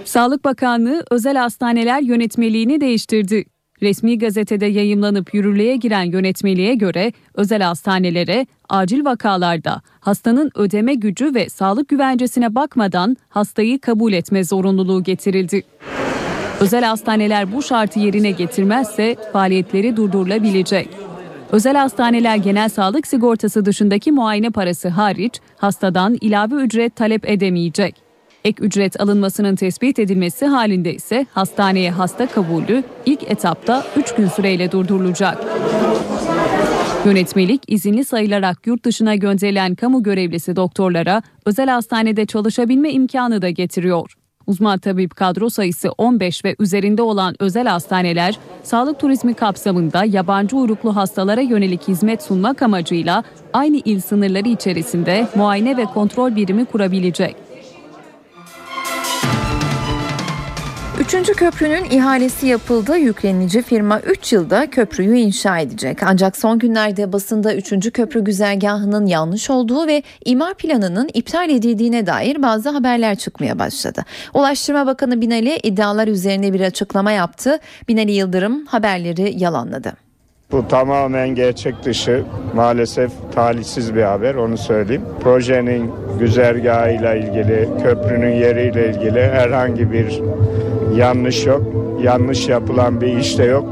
[0.04, 3.44] Sağlık Bakanlığı özel hastaneler yönetmeliğini değiştirdi.
[3.82, 11.48] Resmi gazetede yayımlanıp yürürlüğe giren yönetmeliğe göre özel hastanelere acil vakalarda hastanın ödeme gücü ve
[11.48, 15.62] sağlık güvencesine bakmadan hastayı kabul etme zorunluluğu getirildi.
[16.60, 20.88] Özel hastaneler bu şartı yerine getirmezse faaliyetleri durdurulabilecek.
[21.52, 28.05] Özel hastaneler genel sağlık sigortası dışındaki muayene parası hariç hastadan ilave ücret talep edemeyecek.
[28.46, 34.72] Ek ücret alınmasının tespit edilmesi halinde ise hastaneye hasta kabulü ilk etapta 3 gün süreyle
[34.72, 35.44] durdurulacak.
[37.04, 44.12] Yönetmelik izinli sayılarak yurt dışına gönderilen kamu görevlisi doktorlara özel hastanede çalışabilme imkanı da getiriyor.
[44.46, 50.96] Uzman tabip kadro sayısı 15 ve üzerinde olan özel hastaneler, sağlık turizmi kapsamında yabancı uyruklu
[50.96, 57.45] hastalara yönelik hizmet sunmak amacıyla aynı il sınırları içerisinde muayene ve kontrol birimi kurabilecek.
[61.06, 62.98] Üçüncü köprünün ihalesi yapıldı.
[62.98, 66.02] Yüklenici firma 3 yılda köprüyü inşa edecek.
[66.02, 67.92] Ancak son günlerde basında 3.
[67.92, 74.04] köprü güzergahının yanlış olduğu ve imar planının iptal edildiğine dair bazı haberler çıkmaya başladı.
[74.34, 77.58] Ulaştırma Bakanı Binali iddialar üzerine bir açıklama yaptı.
[77.88, 79.92] Binali Yıldırım haberleri yalanladı.
[80.52, 85.02] Bu tamamen gerçek dışı maalesef talihsiz bir haber onu söyleyeyim.
[85.20, 90.20] Projenin güzergahıyla ilgili, köprünün yeriyle ilgili herhangi bir
[90.96, 91.62] yanlış yok.
[92.02, 93.64] Yanlış yapılan bir iş de yok.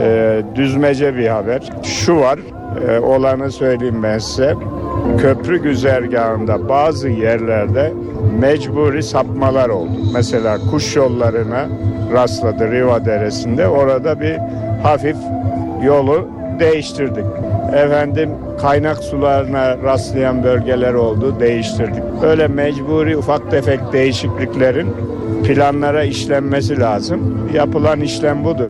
[0.00, 1.70] Ee, düzmece bir haber.
[1.82, 2.38] Şu var,
[2.88, 4.54] e, olanı söyleyeyim ben size.
[5.18, 7.92] Köprü güzergahında bazı yerlerde
[8.40, 9.90] mecburi sapmalar oldu.
[10.14, 11.68] Mesela kuş yollarına
[12.12, 13.68] rastladı Riva Deresi'nde.
[13.68, 14.36] Orada bir
[14.82, 15.16] hafif
[15.82, 16.28] yolu
[16.60, 17.24] değiştirdik.
[17.74, 22.02] Efendim kaynak sularına rastlayan bölgeler oldu değiştirdik.
[22.22, 24.88] Böyle mecburi ufak tefek değişikliklerin
[25.46, 27.50] planlara işlenmesi lazım.
[27.54, 28.68] Yapılan işlem budur.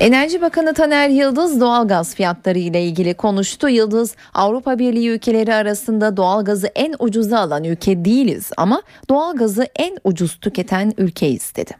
[0.00, 3.68] Enerji Bakanı Taner Yıldız doğalgaz fiyatları ile ilgili konuştu.
[3.68, 10.36] Yıldız Avrupa Birliği ülkeleri arasında doğalgazı en ucuza alan ülke değiliz ama doğalgazı en ucuz
[10.40, 11.70] tüketen ülkeyiz dedi.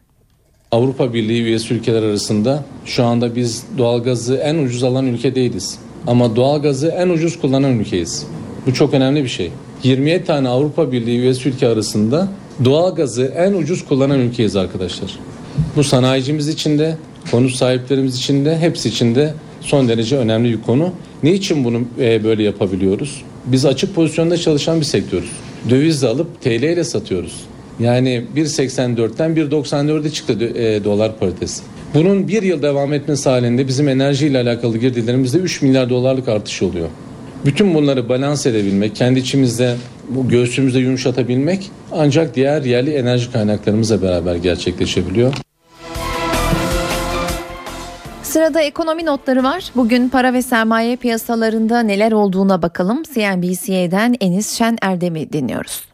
[0.71, 5.79] Avrupa Birliği üyesi ülkeler arasında şu anda biz doğalgazı en ucuz alan ülke değiliz.
[6.07, 8.27] Ama doğalgazı en ucuz kullanan ülkeyiz.
[8.67, 9.51] Bu çok önemli bir şey.
[9.83, 12.29] 27 tane Avrupa Birliği üyesi ülke arasında
[12.65, 15.11] doğalgazı en ucuz kullanan ülkeyiz arkadaşlar.
[15.77, 16.97] Bu sanayicimiz için de,
[17.31, 20.93] konut sahiplerimiz için de, hepsi için de son derece önemli bir konu.
[21.23, 23.23] Ne için bunu e, böyle yapabiliyoruz?
[23.47, 25.31] Biz açık pozisyonda çalışan bir sektörüz.
[25.71, 27.35] Dövizle alıp TL ile satıyoruz.
[27.81, 31.63] Yani 1.84'ten 1.94'e çıktı e, dolar paritesi.
[31.95, 36.89] Bunun bir yıl devam etmesi halinde bizim enerjiyle alakalı girdilerimizde 3 milyar dolarlık artış oluyor.
[37.45, 39.77] Bütün bunları balans edebilmek, kendi içimizde
[40.09, 45.35] bu göğsümüzde yumuşatabilmek ancak diğer yerli enerji kaynaklarımızla beraber gerçekleşebiliyor.
[48.23, 49.65] Sırada ekonomi notları var.
[49.77, 53.03] Bugün para ve sermaye piyasalarında neler olduğuna bakalım.
[53.03, 55.85] CNBC'den Enis Şen Erdem'i dinliyoruz.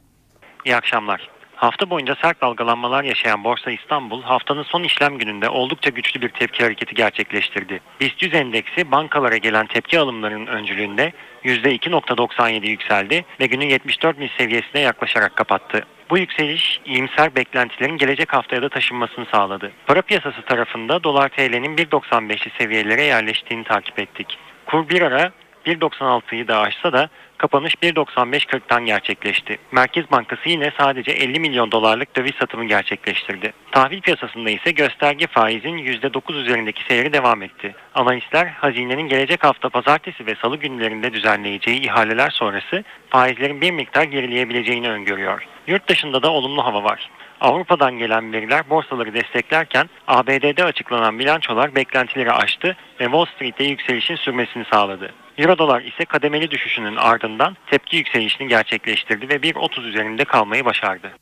[0.64, 1.35] İyi akşamlar.
[1.56, 6.64] Hafta boyunca sert dalgalanmalar yaşayan Borsa İstanbul haftanın son işlem gününde oldukça güçlü bir tepki
[6.64, 7.80] hareketi gerçekleştirdi.
[8.00, 11.12] BIST 100 endeksi bankalara gelen tepki alımlarının öncülüğünde
[11.44, 15.86] %2.97 yükseldi ve günün 74 bin seviyesine yaklaşarak kapattı.
[16.10, 19.72] Bu yükseliş iyimser beklentilerin gelecek haftaya da taşınmasını sağladı.
[19.86, 24.38] Para piyasası tarafında dolar TL'nin 1.95'li seviyelere yerleştiğini takip ettik.
[24.66, 25.32] Kur bir ara
[25.66, 29.58] 1.96'yı da aşsa da kapanış 1.95.40'tan gerçekleşti.
[29.72, 33.52] Merkez Bankası yine sadece 50 milyon dolarlık döviz satımı gerçekleştirdi.
[33.70, 37.74] Tahvil piyasasında ise gösterge faizin %9 üzerindeki seyri devam etti.
[37.94, 44.90] Analistler hazinenin gelecek hafta pazartesi ve salı günlerinde düzenleyeceği ihaleler sonrası faizlerin bir miktar gerileyebileceğini
[44.90, 45.46] öngörüyor.
[45.66, 47.10] Yurt dışında da olumlu hava var.
[47.40, 54.64] Avrupa'dan gelen veriler borsaları desteklerken ABD'de açıklanan bilançolar beklentileri aştı ve Wall Street'te yükselişin sürmesini
[54.72, 55.14] sağladı.
[55.38, 61.12] Euro dolar ise kademeli düşüşünün ardından tepki yükselişini gerçekleştirdi ve 1.30 üzerinde kalmayı başardı.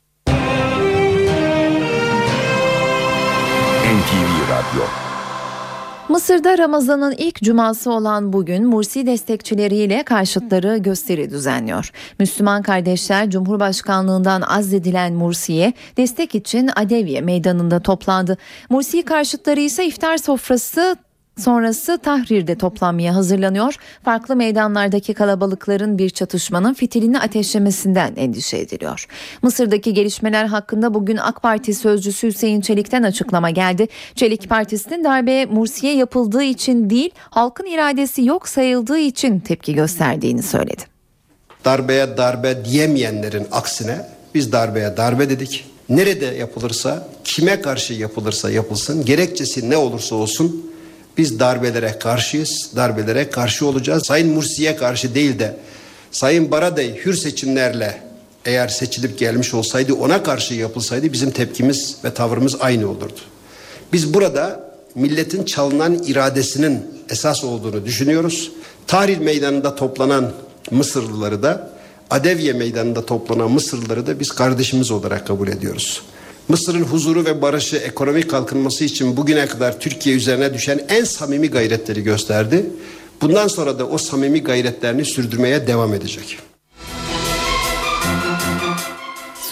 [3.84, 5.13] NTV Radyo
[6.08, 11.90] Mısır'da Ramazan'ın ilk cuması olan bugün Mursi destekçileriyle karşıtları gösteri düzenliyor.
[12.18, 18.38] Müslüman kardeşler Cumhurbaşkanlığından azledilen Mursi'ye destek için Adeviye meydanında toplandı.
[18.70, 20.96] Mursi karşıtları ise iftar sofrası
[21.38, 23.76] sonrası Tahrir'de toplanmaya hazırlanıyor.
[24.04, 29.06] Farklı meydanlardaki kalabalıkların bir çatışmanın fitilini ateşlemesinden endişe ediliyor.
[29.42, 33.88] Mısır'daki gelişmeler hakkında bugün AK Parti sözcüsü Hüseyin Çelik'ten açıklama geldi.
[34.14, 40.82] Çelik Partisi'nin darbe Mursi'ye yapıldığı için değil, halkın iradesi yok sayıldığı için tepki gösterdiğini söyledi.
[41.64, 45.64] Darbeye darbe diyemeyenlerin aksine biz darbeye darbe dedik.
[45.88, 50.73] Nerede yapılırsa, kime karşı yapılırsa yapılsın, gerekçesi ne olursa olsun
[51.18, 54.06] biz darbelere karşıyız, darbelere karşı olacağız.
[54.06, 55.56] Sayın Mursi'ye karşı değil de
[56.10, 58.02] Sayın Baradey hür seçimlerle
[58.44, 63.20] eğer seçilip gelmiş olsaydı ona karşı yapılsaydı bizim tepkimiz ve tavrımız aynı olurdu.
[63.92, 68.50] Biz burada milletin çalınan iradesinin esas olduğunu düşünüyoruz.
[68.86, 70.32] Tahrir meydanında toplanan
[70.70, 71.74] Mısırlıları da
[72.10, 76.02] Adevye meydanında toplanan Mısırlıları da biz kardeşimiz olarak kabul ediyoruz.
[76.48, 82.02] Mısır'ın huzuru ve barışı, ekonomik kalkınması için bugüne kadar Türkiye üzerine düşen en samimi gayretleri
[82.02, 82.66] gösterdi.
[83.20, 86.38] Bundan sonra da o samimi gayretlerini sürdürmeye devam edecek.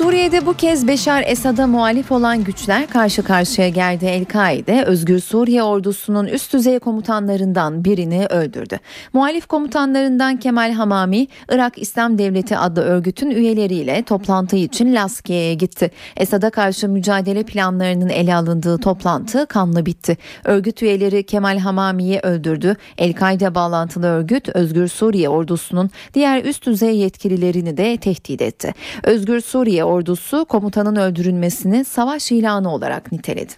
[0.02, 4.04] Suriye'de bu kez Beşar Esad'a muhalif olan güçler karşı karşıya geldi.
[4.06, 8.78] El-Kaide, Özgür Suriye ordusunun üst düzey komutanlarından birini öldürdü.
[9.12, 15.90] Muhalif komutanlarından Kemal Hamami, Irak İslam Devleti adlı örgütün üyeleriyle toplantı için Laskiye'ye gitti.
[16.16, 20.16] Esad'a karşı mücadele planlarının ele alındığı toplantı kanlı bitti.
[20.44, 22.76] Örgüt üyeleri Kemal Hamami'yi öldürdü.
[22.98, 28.74] El-Kaide bağlantılı örgüt Özgür Suriye ordusunun diğer üst düzey yetkililerini de tehdit etti.
[29.02, 33.52] Özgür Suriye ordusu komutanın öldürülmesini savaş ilanı olarak niteledi.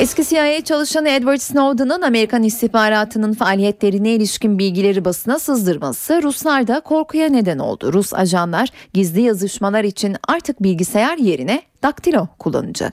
[0.00, 7.58] Eski CIA çalışanı Edward Snowden'ın Amerikan istihbaratının faaliyetlerine ilişkin bilgileri basına sızdırması Ruslarda korkuya neden
[7.58, 7.92] oldu.
[7.92, 12.92] Rus ajanlar gizli yazışmalar için artık bilgisayar yerine daktilo kullanacak.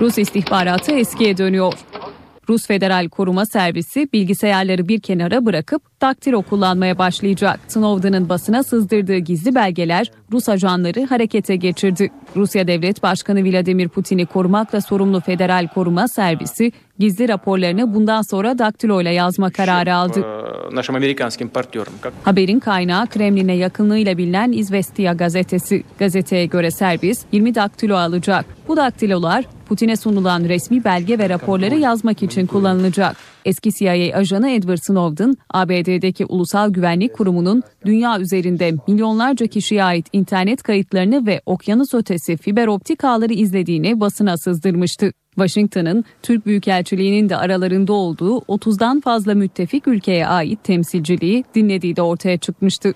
[0.00, 1.74] Rus istihbaratı eskiye dönüyor.
[2.48, 7.60] Rus Federal Koruma Servisi bilgisayarları bir kenara bırakıp daktilo kullanmaya başlayacak.
[7.68, 12.10] Snowden'ın basına sızdırdığı gizli belgeler Rus ajanları harekete geçirdi.
[12.36, 19.02] Rusya Devlet Başkanı Vladimir Putin'i korumakla sorumlu Federal Koruma Servisi gizli raporlarını bundan sonra daktilo
[19.02, 20.24] ile yazma kararı aldı.
[22.24, 25.82] Haberin kaynağı Kremlin'e yakınlığıyla bilinen İzvestiya gazetesi.
[25.98, 28.46] Gazeteye göre servis 20 daktilo alacak.
[28.68, 33.16] Bu daktilolar Putin'e sunulan resmi belge ve raporları yazmak için kullanılacak.
[33.46, 40.62] Eski CIA ajanı Edward Snowden, ABD'deki Ulusal Güvenlik Kurumu'nun dünya üzerinde milyonlarca kişiye ait internet
[40.62, 45.12] kayıtlarını ve okyanus ötesi fiber optik ağları izlediğini basına sızdırmıştı.
[45.34, 52.38] Washington'ın Türk Büyükelçiliği'nin de aralarında olduğu 30'dan fazla müttefik ülkeye ait temsilciliği dinlediği de ortaya
[52.38, 52.94] çıkmıştı.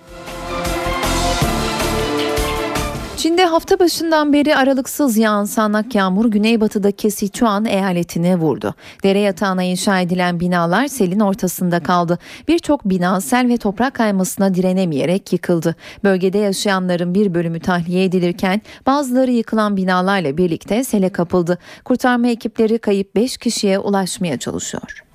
[3.20, 8.74] Çin'de hafta başından beri aralıksız yağan sağanak yağmur güneybatıdaki Sichuan eyaletine vurdu.
[9.02, 12.18] Dere yatağına inşa edilen binalar selin ortasında kaldı.
[12.48, 15.76] Birçok bina sel ve toprak kaymasına direnemeyerek yıkıldı.
[16.04, 21.59] Bölgede yaşayanların bir bölümü tahliye edilirken bazıları yıkılan binalarla birlikte sele kapıldı.
[21.85, 25.09] Kurtarma ekipleri kayıp 5 kişiye ulaşmaya çalışıyor.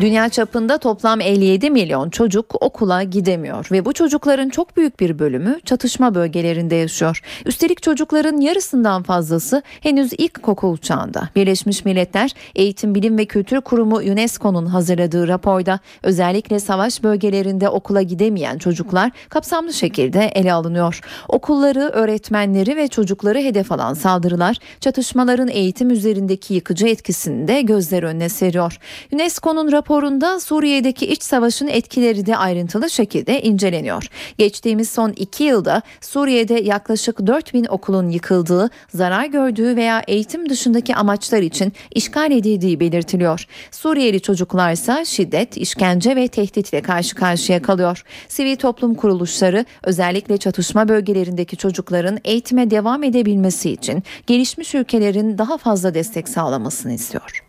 [0.00, 5.60] Dünya çapında toplam 57 milyon çocuk okula gidemiyor ve bu çocukların çok büyük bir bölümü
[5.64, 7.22] çatışma bölgelerinde yaşıyor.
[7.46, 11.28] Üstelik çocukların yarısından fazlası henüz ilk okul çağında.
[11.36, 18.58] Birleşmiş Milletler Eğitim Bilim ve Kültür Kurumu UNESCO'nun hazırladığı raporda özellikle savaş bölgelerinde okula gidemeyen
[18.58, 21.00] çocuklar kapsamlı şekilde ele alınıyor.
[21.28, 28.28] Okulları, öğretmenleri ve çocukları hedef alan saldırılar çatışmaların eğitim üzerindeki yıkıcı etkisini de gözler önüne
[28.28, 28.78] seriyor.
[29.12, 34.06] UNESCO'nun raporu raporunda Suriye'deki iç savaşın etkileri de ayrıntılı şekilde inceleniyor.
[34.38, 41.42] Geçtiğimiz son iki yılda Suriye'de yaklaşık 4000 okulun yıkıldığı, zarar gördüğü veya eğitim dışındaki amaçlar
[41.42, 43.46] için işgal edildiği belirtiliyor.
[43.70, 48.04] Suriyeli çocuklarsa şiddet, işkence ve tehditle karşı karşıya kalıyor.
[48.28, 55.94] Sivil toplum kuruluşları özellikle çatışma bölgelerindeki çocukların eğitime devam edebilmesi için gelişmiş ülkelerin daha fazla
[55.94, 57.44] destek sağlamasını istiyor.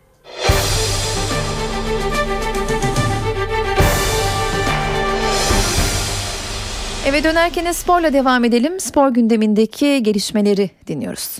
[7.05, 8.79] Eve dönerken sporla devam edelim.
[8.79, 11.37] Spor gündemindeki gelişmeleri dinliyoruz.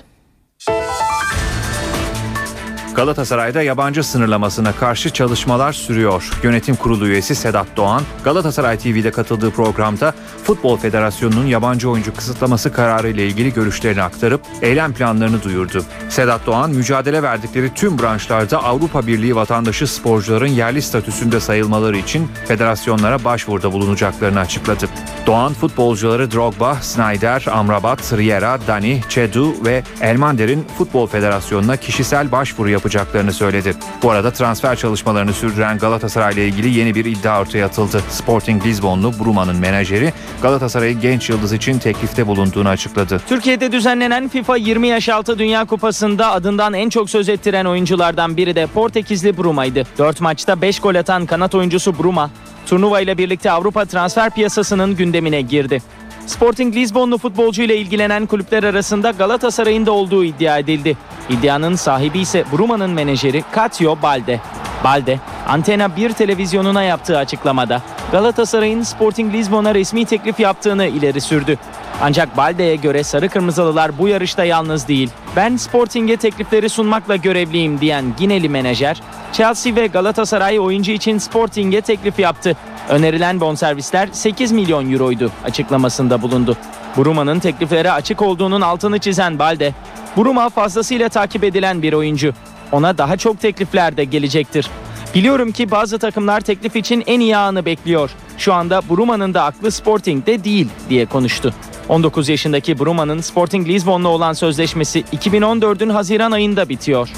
[2.95, 6.29] Galatasaray'da yabancı sınırlamasına karşı çalışmalar sürüyor.
[6.43, 13.09] Yönetim kurulu üyesi Sedat Doğan, Galatasaray TV'de katıldığı programda Futbol Federasyonu'nun yabancı oyuncu kısıtlaması kararı
[13.09, 15.83] ile ilgili görüşlerini aktarıp eylem planlarını duyurdu.
[16.09, 23.23] Sedat Doğan, mücadele verdikleri tüm branşlarda Avrupa Birliği vatandaşı sporcuların yerli statüsünde sayılmaları için federasyonlara
[23.23, 24.85] başvuruda bulunacaklarını açıkladı.
[25.25, 32.90] Doğan, futbolcuları Drogba, Snyder, Amrabat, Riera, Dani, Çedu ve Elmander'in Futbol Federasyonu'na kişisel başvuru yapacaklarını
[33.31, 33.73] söyledi.
[34.03, 38.01] Bu arada transfer çalışmalarını sürdüren Galatasaray ile ilgili yeni bir iddia ortaya atıldı.
[38.09, 43.21] Sporting Lisbonlu Bruma'nın menajeri Galatasaray'ı genç yıldız için teklifte bulunduğunu açıkladı.
[43.29, 48.55] Türkiye'de düzenlenen FIFA 20 yaş altı Dünya Kupası'nda adından en çok söz ettiren oyunculardan biri
[48.55, 49.83] de Portekizli Bruma'ydı.
[49.97, 52.29] 4 maçta 5 gol atan kanat oyuncusu Bruma,
[52.65, 55.81] turnuva ile birlikte Avrupa transfer piyasasının gündemine girdi.
[56.27, 60.97] Sporting Lisbonlu futbolcu ile ilgilenen kulüpler arasında Galatasaray'ın da olduğu iddia edildi.
[61.29, 64.39] İddianın sahibi ise Bruma'nın menajeri Katio Balde.
[64.83, 67.81] Balde, Antena 1 televizyonuna yaptığı açıklamada
[68.11, 71.57] Galatasaray'ın Sporting Lisbon'a resmi teklif yaptığını ileri sürdü.
[72.01, 75.09] Ancak Balde'ye göre Sarı Kırmızılılar bu yarışta yalnız değil.
[75.35, 79.01] Ben Sporting'e teklifleri sunmakla görevliyim diyen Gineli menajer,
[79.33, 82.57] Chelsea ve Galatasaray oyuncu için Sporting'e teklif yaptı.
[82.91, 86.57] Önerilen bonservisler 8 milyon euroydu açıklamasında bulundu.
[86.97, 89.73] Bruma'nın tekliflere açık olduğunun altını çizen Balde,
[90.17, 92.33] Bruma fazlasıyla takip edilen bir oyuncu.
[92.71, 94.69] Ona daha çok teklifler de gelecektir.
[95.15, 98.11] Biliyorum ki bazı takımlar teklif için en iyi anı bekliyor.
[98.37, 101.53] şu anda Bruma'nın da aklı Sporting'de değil diye konuştu.
[101.89, 107.09] 19 yaşındaki Bruma'nın Sporting Lisbon'la olan sözleşmesi 2014'ün Haziran ayında bitiyor.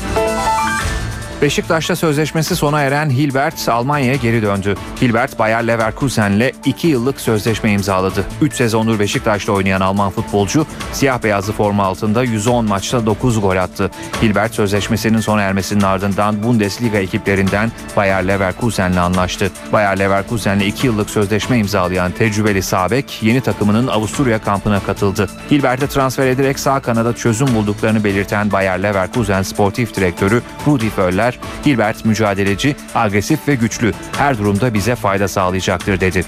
[1.44, 4.76] Beşiktaş'ta sözleşmesi sona eren Hilbert Almanya'ya geri döndü.
[5.02, 8.26] Hilbert Bayer Leverkusen'le 2 yıllık sözleşme imzaladı.
[8.42, 13.92] 3 sezondur Beşiktaş'ta oynayan Alman futbolcu siyah beyazlı forma altında 110 maçta 9 gol attı.
[14.22, 19.52] Hilbert sözleşmesinin sona ermesinin ardından Bundesliga ekiplerinden Bayer Leverkusen'le anlaştı.
[19.74, 25.30] Bayer Leverkusen'le 2 yıllık sözleşme imzalayan tecrübeli Sabek yeni takımının Avusturya kampına katıldı.
[25.52, 30.90] Hilbert'e transfer ederek sağ kanada çözüm bulduklarını belirten Bayer Leverkusen sportif direktörü Rudi
[31.34, 33.94] Völler Hilbert mücadeleci, agresif ve güçlü.
[34.18, 36.26] Her durumda bize fayda sağlayacaktır dedi.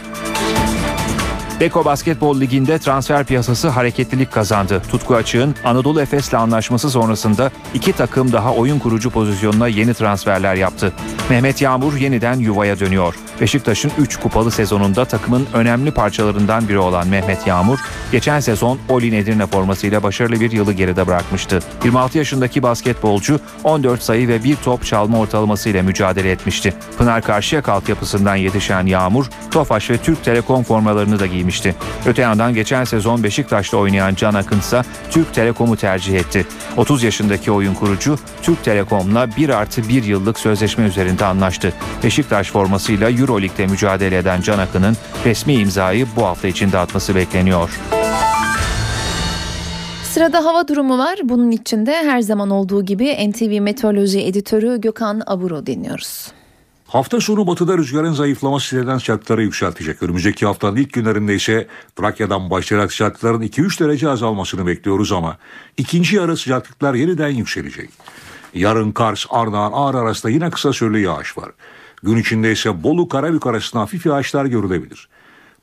[1.60, 4.82] Beko Basketbol Ligi'nde transfer piyasası hareketlilik kazandı.
[4.92, 10.94] Tutku Açık'ın Anadolu Efes'le anlaşması sonrasında iki takım daha oyun kurucu pozisyonuna yeni transferler yaptı.
[11.30, 13.16] Mehmet Yağmur yeniden yuvaya dönüyor.
[13.42, 17.80] Beşiktaş'ın 3 kupalı sezonunda takımın önemli parçalarından biri olan Mehmet Yağmur,
[18.12, 21.60] geçen sezon Olin Edirne formasıyla başarılı bir yılı geride bırakmıştı.
[21.84, 26.74] 26 yaşındaki basketbolcu 14 sayı ve bir top çalma ortalamasıyla mücadele etmişti.
[26.98, 31.45] Pınar Karşıyaka altyapısından yetişen Yağmur, Tofaş ve Türk Telekom formalarını da giymişti.
[32.06, 34.82] Öte yandan geçen sezon Beşiktaş'ta oynayan Can Akın ise
[35.12, 36.46] Türk Telekom'u tercih etti.
[36.78, 41.74] 30 yaşındaki oyun kurucu Türk Telekom'la 1 artı 1 yıllık sözleşme üzerinde anlaştı.
[42.04, 47.70] Beşiktaş formasıyla Euroleague'de mücadele eden Can Akın'ın resmi imzayı bu hafta içinde atması bekleniyor.
[50.04, 51.20] Sırada hava durumu var.
[51.24, 56.28] Bunun içinde her zaman olduğu gibi NTV Meteoroloji Editörü Gökhan Aburo dinliyoruz.
[56.96, 60.04] Hafta sonu batıda rüzgarın zayıflaması siteden sıcaklıkları yükseltecek.
[60.04, 65.38] Önümüzdeki haftanın ilk günlerinde ise Trakya'dan başlayarak sıcaklıkların 2-3 derece azalmasını bekliyoruz ama
[65.78, 67.90] ikinci yarı sıcaklıklar yeniden yükselecek.
[68.54, 71.52] Yarın Kars, Ardahan, Ağrı arasında yine kısa süreli yağış var.
[72.04, 75.10] Gün içinde ise Bolu, Karabük arasında hafif yağışlar görülebilir.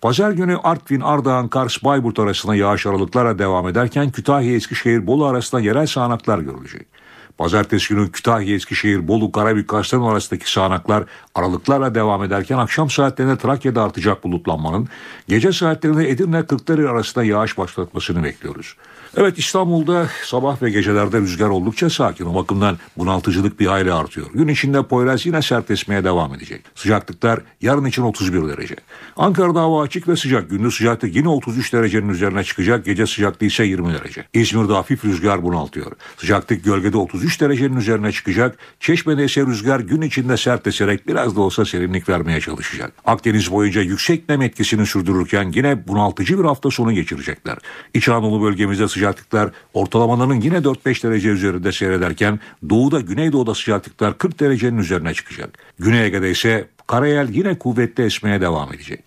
[0.01, 5.61] Pazar günü Artvin, Ardahan, Kars, Bayburt arasında yağış aralıklarla devam ederken Kütahya, Eskişehir, Bolu arasında
[5.61, 7.02] yerel sağanaklar görülecek.
[7.39, 11.05] Pazartesi günü Kütahya, Eskişehir, Bolu, Karabük, Kastamonu arasındaki sağanaklar
[11.35, 14.89] aralıklarla devam ederken akşam saatlerinde Trakya'da artacak bulutlanmanın,
[15.29, 18.77] gece saatlerinde Edirne, Kırklareli arasında yağış başlatmasını bekliyoruz.
[19.17, 22.27] Evet İstanbul'da sabah ve gecelerde rüzgar oldukça sakin.
[22.27, 24.27] O bakımdan bunaltıcılık bir hayli artıyor.
[24.35, 26.65] Gün içinde Poyraz yine sertleşmeye devam edecek.
[26.75, 28.77] Sıcaklıklar yarın için 31 derece.
[29.17, 30.51] Ankara'da hava açık ve sıcak.
[30.51, 32.85] Gündüz sıcaklık yine 33 derecenin üzerine çıkacak.
[32.85, 34.25] Gece sıcaklığı ise 20 derece.
[34.33, 35.93] İzmir'de hafif rüzgar bunaltıyor.
[36.17, 38.59] Sıcaklık gölgede 33 derecenin üzerine çıkacak.
[38.81, 42.93] Çeşme'de ise rüzgar gün içinde sertleşerek biraz da olsa serinlik vermeye çalışacak.
[43.05, 47.59] Akdeniz boyunca yüksek nem etkisini sürdürürken yine bunaltıcı bir hafta sonu geçirecekler.
[47.95, 54.79] İç Anadolu bölgemizde sıcaklıklar ortalamaların yine 4-5 derece üzerinde seyrederken doğuda güneydoğuda sıcaklıklar 40 derecenin
[54.79, 55.59] üzerine çıkacak.
[55.79, 59.05] Güney Ege'de ise karayel yine kuvvetli esmeye devam edecek.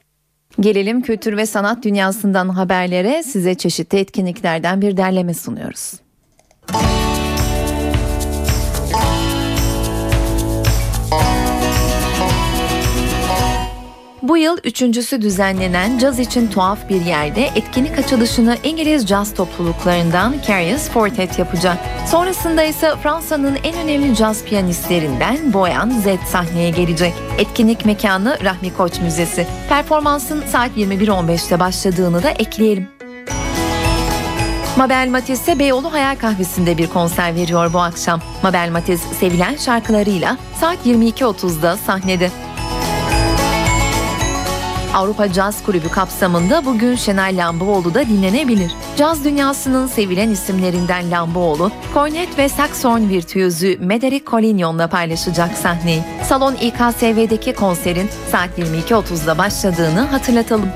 [0.59, 5.93] Gelelim kültür ve sanat dünyasından haberlere size çeşitli etkinliklerden bir derleme sunuyoruz.
[14.27, 20.89] Bu yıl üçüncüsü düzenlenen caz için tuhaf bir yerde etkinlik açılışını İngiliz caz topluluklarından Carius
[20.89, 21.77] Fortet yapacak.
[22.07, 27.13] Sonrasında ise Fransa'nın en önemli caz piyanistlerinden Boyan Z sahneye gelecek.
[27.37, 29.47] Etkinlik mekanı Rahmi Koç Müzesi.
[29.69, 32.87] Performansın saat 21.15'te başladığını da ekleyelim.
[34.77, 38.21] Mabel Matiz ise Beyoğlu Hayal Kahvesi'nde bir konser veriyor bu akşam.
[38.43, 42.31] Mabel Matiz sevilen şarkılarıyla saat 22.30'da sahnede.
[44.95, 48.71] Avrupa Caz Kulübü kapsamında bugün Şenay Lambıoğlu da dinlenebilir.
[48.97, 56.03] Caz dünyasının sevilen isimlerinden Lambıoğlu, kornet ve saksofon virtüözü Mederic Collignon'la paylaşacak sahneyi.
[56.23, 60.69] Salon İKSV'deki konserin saat 22.30'da başladığını hatırlatalım.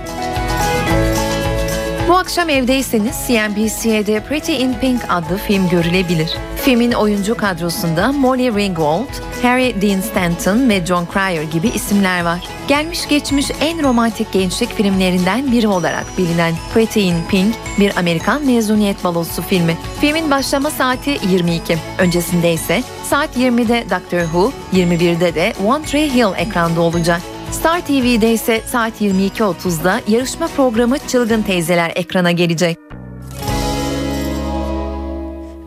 [2.09, 6.37] Bu akşam evdeyseniz CNBC'de Pretty in Pink adlı film görülebilir.
[6.55, 9.07] Filmin oyuncu kadrosunda Molly Ringwald,
[9.41, 12.39] Harry Dean Stanton ve John Cryer gibi isimler var.
[12.67, 19.03] Gelmiş geçmiş en romantik gençlik filmlerinden biri olarak bilinen Pretty in Pink bir Amerikan mezuniyet
[19.03, 19.77] balosu filmi.
[20.01, 21.77] Filmin başlama saati 22.
[21.97, 27.21] Öncesinde ise saat 20'de Doctor Who, 21'de de One Tree Hill ekranda olacak.
[27.51, 32.77] Star TV'de ise saat 22.30'da yarışma programı Çılgın Teyzeler ekrana gelecek.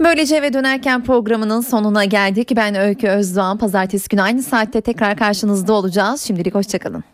[0.01, 2.53] Böylece eve dönerken programının sonuna geldik.
[2.57, 3.59] Ben Öykü Özdoğan.
[3.59, 6.21] Pazartesi günü aynı saatte tekrar karşınızda olacağız.
[6.21, 7.05] Şimdilik hoşçakalın.